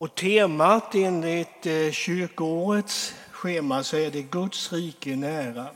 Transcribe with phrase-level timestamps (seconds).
[0.00, 5.66] Och temat enligt eh, kyrkoårets schema så är det Guds rike nära.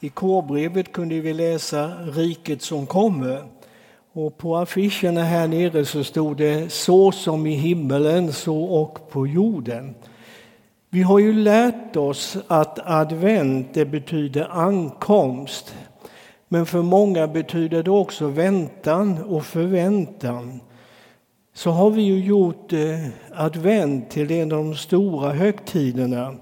[0.00, 3.44] I kårbrevet kunde vi läsa riket som kommer.
[4.12, 9.26] Och på affischerna här nere så stod det så som i himmelen, så och på
[9.26, 9.94] jorden.
[10.90, 15.74] Vi har ju lärt oss att advent det betyder ankomst.
[16.48, 20.60] Men för många betyder det också väntan och förväntan
[21.54, 26.34] så har vi ju gjort eh, advent till en av de stora högtiderna.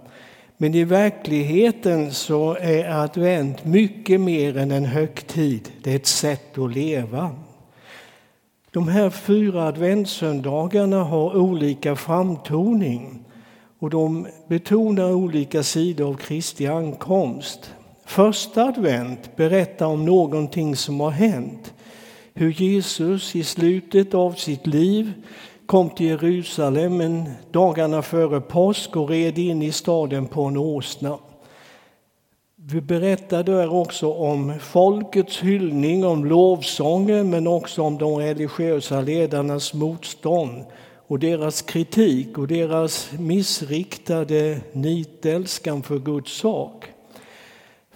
[0.56, 5.68] Men i verkligheten så är advent mycket mer än en högtid.
[5.82, 7.30] Det är ett sätt att leva.
[8.70, 13.24] De här fyra adventssöndagarna har olika framtoning
[13.78, 17.74] och de betonar olika sidor av Kristi ankomst.
[18.04, 21.72] Första advent berättar om någonting som har hänt
[22.38, 25.12] hur Jesus i slutet av sitt liv
[25.66, 31.18] kom till Jerusalem dagarna före påsk och red in i staden på en åsna.
[32.56, 39.74] Vi berättar där också om folkets hyllning, om lovsången men också om de religiösa ledarnas
[39.74, 40.64] motstånd
[41.06, 46.84] och deras kritik och deras missriktade nitälskan för Guds sak.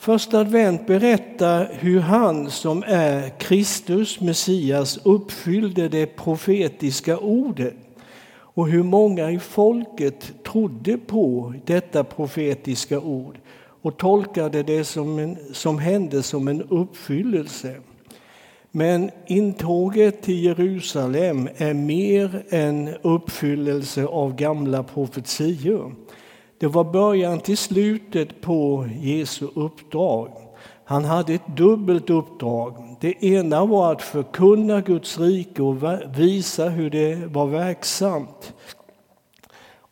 [0.02, 7.74] Första advent berättar hur han som är Kristus, Messias, uppfyllde det profetiska ordet
[8.32, 13.38] och hur många i folket trodde på detta profetiska ord
[13.82, 17.76] och tolkade det som, en, som hände som en uppfyllelse.
[18.70, 25.92] Men intåget till Jerusalem är mer en uppfyllelse av gamla profetior.
[26.62, 30.28] Det var början till slutet på Jesu uppdrag.
[30.84, 32.96] Han hade ett dubbelt uppdrag.
[33.00, 35.76] Det ena var att förkunna Guds rike och
[36.16, 38.52] visa hur det var verksamt.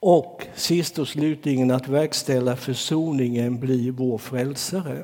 [0.00, 5.02] Och sist och slutligen att verkställa försoningen, bli vår frälsare.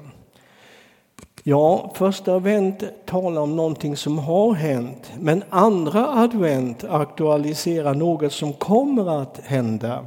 [1.42, 8.52] Ja, första advent talar om någonting som har hänt, men andra advent aktualiserar något som
[8.52, 10.06] kommer att hända.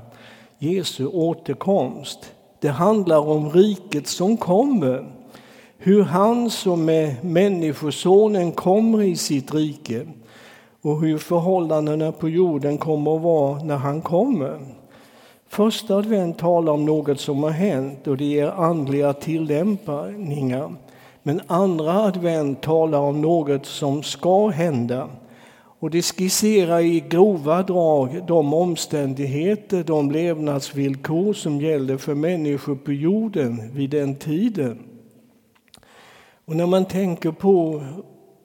[0.62, 2.34] Jesu återkomst.
[2.60, 5.06] Det handlar om riket som kommer.
[5.78, 10.08] Hur han som är Människosonen kommer i sitt rike
[10.82, 14.60] och hur förhållandena på jorden kommer att vara när han kommer.
[15.48, 20.76] Första advent talar om något som har hänt och det ger andliga tillämpningar.
[21.24, 25.10] Men andra advent talar om något som ska hända
[25.80, 32.94] och det skisserar i grova drag de omständigheter, de levnadsvillkor som gäller för människor på
[32.94, 34.80] jorden vid den tiden.
[36.46, 37.84] Och när man tänker på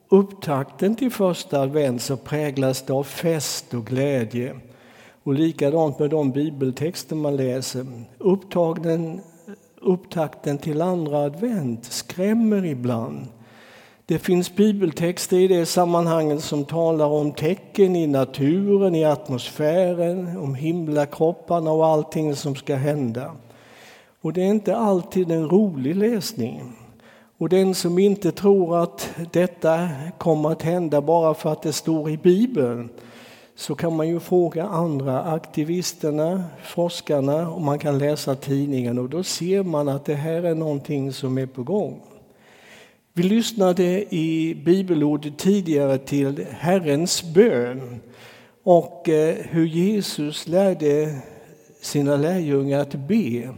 [0.09, 4.55] upptakten till första advent så präglas det av fest och glädje.
[5.23, 7.85] Och likadant med de bibeltexter man läser.
[8.17, 9.21] Upptagnen,
[9.81, 13.27] upptakten till andra advent skrämmer ibland.
[14.07, 20.55] Det finns bibeltexter i det sammanhanget som talar om tecken i naturen, i atmosfären, om
[20.55, 23.31] himlakropparna och allting som ska hända.
[24.21, 26.61] Och det är inte alltid en rolig läsning.
[27.37, 32.09] Och den som inte tror att detta kommer att hända bara för att det står
[32.09, 32.89] i Bibeln
[33.55, 39.23] så kan man ju fråga andra, aktivisterna, forskarna och man kan läsa tidningen och då
[39.23, 42.01] ser man att det här är någonting som är på gång.
[43.17, 47.99] Vi lyssnade i bibelordet tidigare till Herrens bön
[48.63, 51.15] och eh, hur Jesus lärde
[51.81, 53.49] sina lärjungar att be.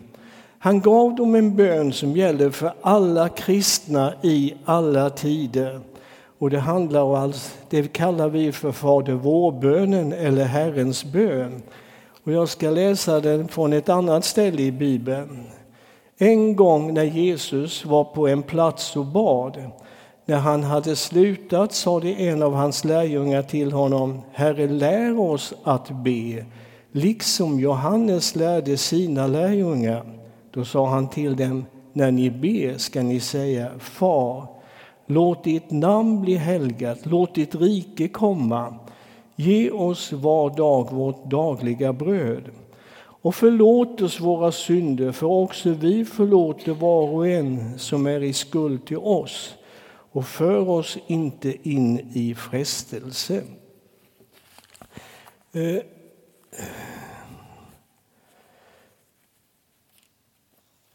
[0.60, 5.82] Han gav dem en bön som gäller för alla kristna i alla tider.
[6.38, 7.34] Och det handlar om,
[7.70, 11.62] det kallar vi för Fader vår-bönen eller Herrens bön.
[12.24, 15.57] Och jag ska läsa den från ett annat ställe i Bibeln.
[16.20, 19.58] En gång när Jesus var på en plats och bad,
[20.26, 25.90] när han hade slutat sade en av hans lärjungar till honom, Herre lär oss att
[25.90, 26.46] be,
[26.92, 30.04] liksom Johannes lärde sina lärjungar.
[30.52, 34.46] Då sa han till dem, när ni ber ska ni säga, Far,
[35.06, 38.76] låt ditt namn bli helgat, låt ditt rike komma.
[39.36, 42.44] Ge oss var dag vårt dagliga bröd
[43.28, 48.34] och förlåt oss våra synder, för också vi förlåter var och en som är i
[48.34, 49.56] skuld till oss.
[50.12, 53.44] Och för oss inte in i frestelse.
[55.54, 55.82] Eh,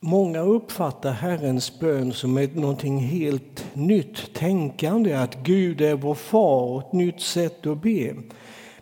[0.00, 6.62] Många uppfattar Herrens bön som ett någonting helt nytt tänkande, att Gud är vår far
[6.62, 8.14] och ett nytt sätt att be.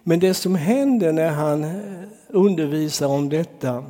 [0.02, 1.70] Men det som händer när han eh,
[2.29, 3.85] undervisar om detta,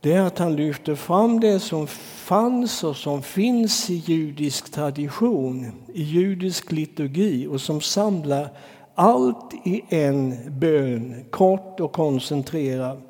[0.00, 5.72] det är att han lyfter fram det som fanns och som finns i judisk tradition,
[5.94, 8.48] i judisk liturgi och som samlar
[8.94, 13.02] allt i en bön, kort och koncentrerad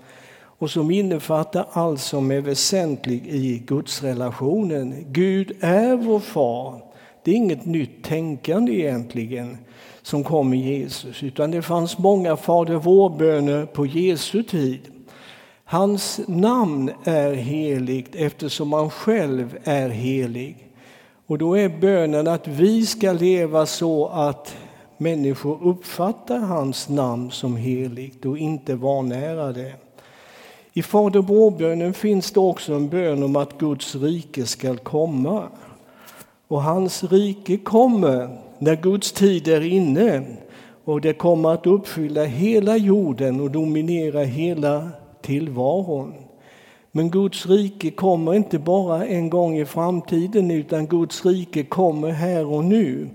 [0.59, 4.95] och som innefattar allt som är väsentligt i gudsrelationen.
[5.09, 6.86] Gud är vår far.
[7.27, 9.59] Det är inget nytt tänkande egentligen
[10.03, 14.81] som kom i Jesus, utan det fanns många Fader vår-böner på Jesu tid.
[15.65, 20.69] Hans namn är heligt eftersom han själv är helig.
[21.27, 24.57] Och då är bönen att vi ska leva så att
[24.97, 29.73] människor uppfattar hans namn som heligt och inte vanära det.
[30.73, 35.49] I Fader vår-bönen finns det också en bön om att Guds rike ska komma.
[36.49, 40.27] Och hans rike kommer när Guds tid är inne
[40.85, 44.89] och det kommer att uppfylla hela jorden och dominera hela
[45.23, 46.15] tillvaron.
[46.93, 52.47] Men Guds rike kommer inte bara en gång i framtiden utan Guds rike kommer här
[52.47, 53.09] och nu.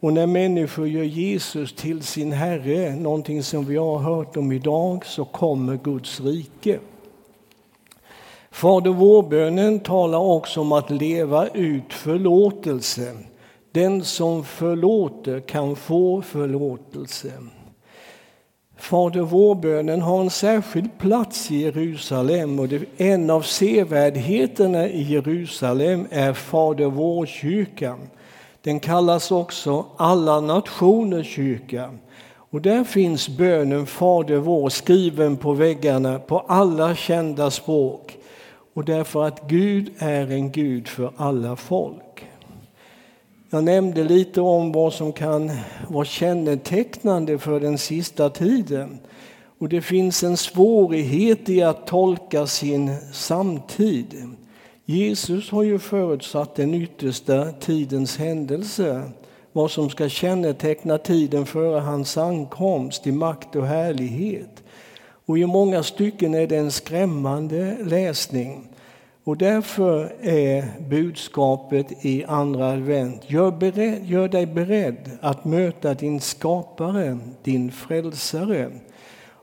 [0.00, 5.06] Och när människor gör Jesus till sin Herre, någonting som vi har hört om idag,
[5.06, 6.78] så kommer Guds rike.
[8.50, 13.14] Fader vår-bönen talar också om att leva ut förlåtelse.
[13.72, 17.32] Den som förlåter kan få förlåtelse.
[18.76, 26.32] Fader vår-bönen har en särskild plats i Jerusalem och en av sevärdheterna i Jerusalem är
[26.32, 27.98] Fader vår-kyrkan.
[28.62, 31.90] Den kallas också alla nationers kyrka.
[32.50, 38.17] Och där finns bönen Fader vår skriven på väggarna på alla kända språk.
[38.78, 42.26] Och därför att Gud är en Gud för alla folk.
[43.50, 45.50] Jag nämnde lite om vad som kan
[45.88, 48.98] vara kännetecknande för den sista tiden.
[49.58, 54.28] Och det finns en svårighet i att tolka sin samtid.
[54.84, 59.10] Jesus har ju förutsatt den yttersta tidens händelse,
[59.52, 64.62] vad som ska känneteckna tiden före hans ankomst i makt och härlighet.
[65.28, 68.68] Och i många stycken är det en skrämmande läsning.
[69.24, 76.20] Och därför är budskapet i andra advent, gör, beredd, gör dig beredd att möta din
[76.20, 78.70] skapare, din frälsare.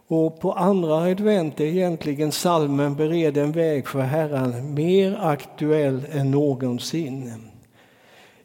[0.08, 6.32] Och på andra advent är egentligen salmen Bered en väg för Herren mer aktuell än
[6.32, 7.34] någonsin.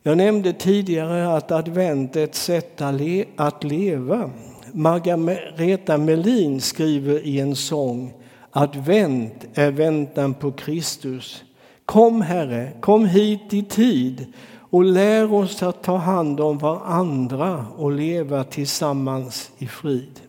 [0.03, 2.81] Jag nämnde tidigare att advent är ett sätt
[3.37, 4.31] att leva.
[4.73, 8.13] Margareta Melin skriver i en sång
[8.51, 11.45] Advent är väntan på Kristus.
[11.85, 14.27] Kom Herre, kom hit i tid
[14.71, 20.21] och lär oss att ta hand om varandra och leva tillsammans i frid.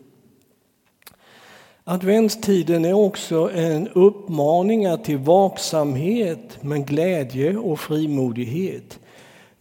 [1.84, 8.98] Adventstiden är också en uppmaning till vaksamhet men glädje och frimodighet.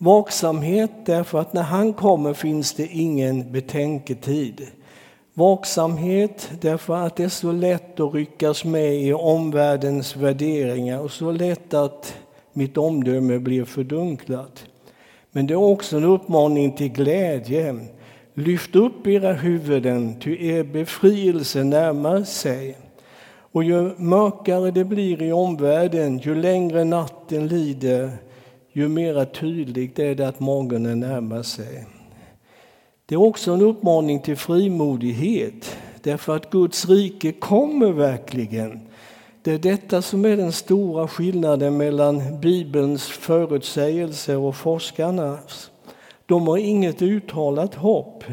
[0.03, 4.67] Vaksamhet därför att när han kommer finns det ingen betänketid.
[5.33, 11.31] Vaksamhet därför att det är så lätt att ryckas med i omvärldens värderingar och så
[11.31, 12.15] lätt att
[12.53, 14.65] mitt omdöme blir fördunklat.
[15.31, 17.79] Men det är också en uppmaning till glädje.
[18.33, 22.77] Lyft upp era huvuden, ty er befrielse närmar sig.
[23.51, 28.11] Och ju mörkare det blir i omvärlden, ju längre natten lider,
[28.73, 31.85] ju mer tydligt är det att morgonen närmar sig.
[33.05, 38.79] Det är också en uppmaning till frimodighet, därför att Guds rike kommer verkligen.
[39.41, 45.71] Det är detta som är den stora skillnaden mellan Bibelns förutsägelser och forskarnas.
[46.25, 48.23] De har inget uttalat hopp.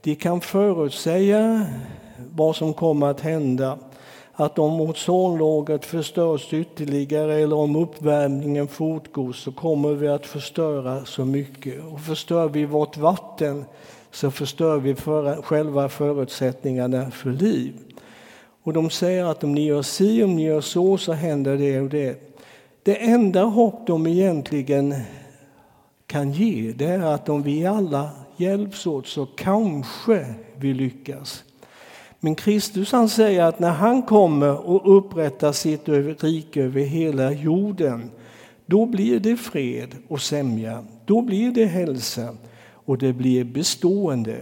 [0.00, 1.66] De kan förutsäga
[2.34, 3.78] vad som kommer att hända.
[4.38, 11.24] Att om ozonlagret förstörs ytterligare eller om uppvärmningen fortgår så kommer vi att förstöra så
[11.24, 11.84] mycket.
[11.84, 13.64] Och förstör vi vårt vatten
[14.10, 17.74] så förstör vi för, själva förutsättningarna för liv.
[18.62, 21.80] Och de säger att om ni gör si, om ni gör så, så händer det
[21.80, 22.36] och det.
[22.82, 24.94] Det enda hopp de egentligen
[26.06, 31.44] kan ge, det är att om vi alla hjälps åt så kanske vi lyckas.
[32.20, 35.88] Men Kristus han säger att när han kommer och upprättar sitt
[36.22, 38.10] rike över hela jorden,
[38.66, 42.28] då blir det fred och sämja, då blir det hälsa,
[42.86, 44.36] och det blir bestående.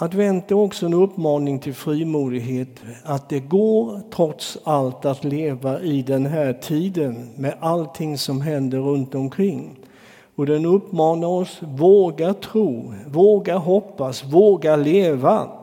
[0.00, 6.02] Advent är också en uppmaning till frimodighet, att det går trots allt att leva i
[6.02, 9.78] den här tiden med allting som händer runt omkring.
[10.36, 15.57] Och den uppmanar oss, våga tro, våga hoppas, våga leva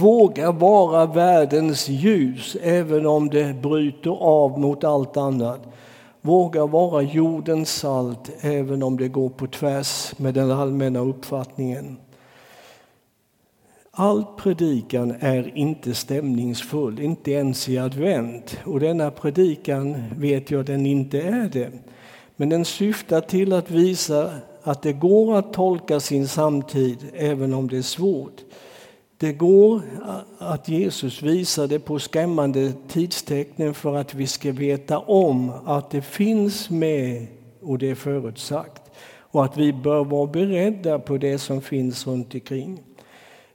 [0.00, 5.60] våga vara världens ljus även om det bryter av mot allt annat.
[6.20, 11.96] Våga vara jordens salt även om det går på tvärs med den allmänna uppfattningen.
[13.90, 18.56] All predikan är inte stämningsfull, inte ens i advent.
[18.64, 21.70] Och denna predikan vet jag den inte är det.
[22.36, 24.30] Men den syftar till att visa
[24.62, 28.40] att det går att tolka sin samtid även om det är svårt.
[29.24, 29.82] Det går
[30.38, 36.70] att Jesus visade på skrämmande tidstecknen för att vi ska veta om att det finns
[36.70, 37.26] med
[37.62, 38.82] och det är förutsagt.
[39.06, 42.82] Och att vi bör vara beredda på det som finns runt omkring.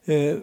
[0.05, 0.35] Eh,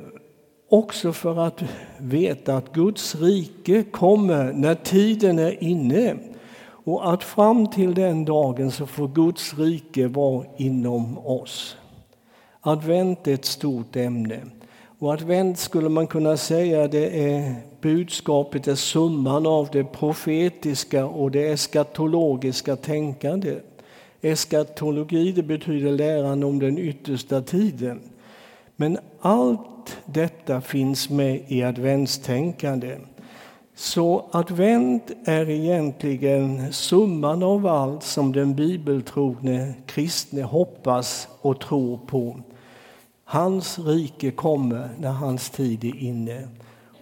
[0.68, 1.62] också för att
[1.99, 6.16] veta att Guds rike kommer när tiden är inne.
[6.85, 11.76] Och att fram till den dagen så får Guds rike vara inom oss.
[12.61, 14.40] Advent är ett stort ämne.
[14.99, 21.31] Och advent skulle man kunna säga det är budskapet, är summan av det profetiska och
[21.31, 23.65] det eskatologiska tänkandet.
[24.21, 28.00] Eskatologi det betyder läran om den yttersta tiden.
[28.76, 32.97] Men allt detta finns med i adventstänkande.
[33.75, 42.37] Så advent är egentligen summan av allt som den bibeltrogne kristne hoppas och tror på.
[43.28, 46.49] Hans rike kommer när hans tid är inne.